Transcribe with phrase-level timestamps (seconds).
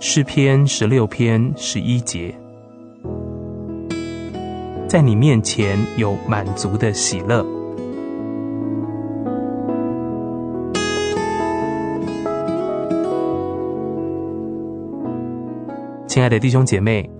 [0.00, 2.32] 诗篇十六篇十一节，
[4.86, 7.44] 在你面前有满足的喜乐。
[16.06, 17.10] 亲爱的弟兄姐妹，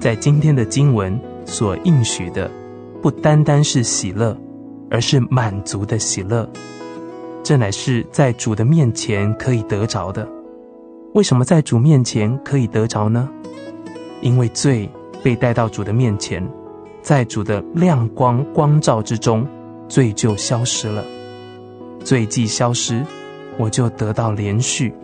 [0.00, 2.50] 在今天的经文所应许的，
[3.00, 4.36] 不单单是喜乐，
[4.90, 6.48] 而是满足的喜乐。
[7.44, 10.28] 这乃是在主的面前可以得着的。
[11.12, 13.28] 为什么在主面前可以得着呢？
[14.20, 14.88] 因为罪
[15.24, 16.46] 被带到主的面前，
[17.02, 19.44] 在主的亮光光照之中，
[19.88, 21.04] 罪就消失了。
[22.04, 23.04] 罪既消失，
[23.58, 24.94] 我就得到连续。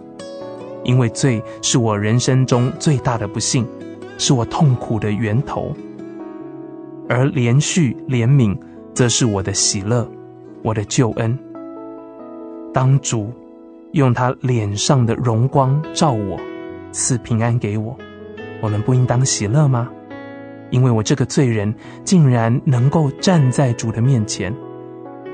[0.84, 3.66] 因为罪是我人生中最大的不幸，
[4.16, 5.74] 是我痛苦的源头，
[7.08, 8.56] 而连续、怜悯，
[8.94, 10.08] 则是我的喜乐，
[10.62, 11.36] 我的救恩。
[12.72, 13.32] 当主
[13.92, 16.38] 用他脸上的荣光照我，
[16.92, 17.96] 赐平安给我，
[18.60, 19.88] 我们不应当喜乐吗？
[20.70, 24.54] 因为我这个罪人竟然能够站在主的面前，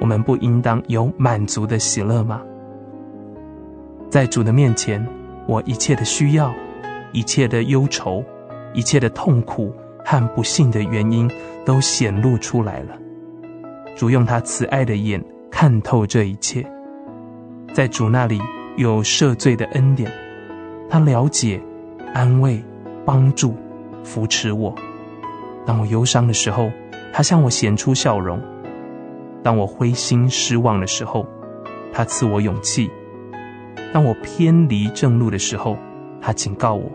[0.00, 2.42] 我们不应当有满足的喜乐吗？
[4.10, 5.06] 在主的面前。
[5.48, 6.54] 我一切的需要，
[7.10, 8.24] 一切的忧愁，
[8.74, 11.28] 一切的痛苦和不幸的原因
[11.66, 12.96] 都显露出来了。
[13.96, 16.64] 主用他慈爱的眼看透这一切，
[17.72, 18.38] 在主那里
[18.76, 20.10] 有赦罪的恩典，
[20.90, 21.60] 他了解、
[22.12, 22.62] 安慰、
[23.04, 23.54] 帮助、
[24.04, 24.74] 扶持我。
[25.64, 26.70] 当我忧伤的时候，
[27.12, 28.38] 他向我显出笑容；
[29.42, 31.26] 当我灰心失望的时候，
[31.92, 32.90] 他赐我勇气。
[33.92, 35.76] 当我偏离正路的时候，
[36.20, 36.90] 他警告我；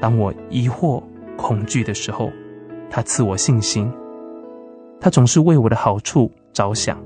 [0.00, 1.02] 当我疑惑、
[1.36, 2.30] 恐惧的时候，
[2.90, 3.90] 他赐我信心。
[5.00, 6.98] 他总是为我的好处着想。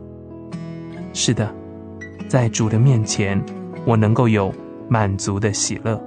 [1.12, 1.54] 是的，
[2.28, 3.40] 在主的面前，
[3.84, 4.52] 我能够有
[4.88, 6.00] 满足的喜乐。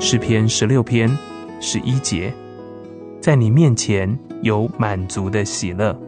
[0.00, 1.08] 诗篇十六篇
[1.60, 2.32] 十一节。
[3.20, 6.07] 在你面前有满足的喜乐。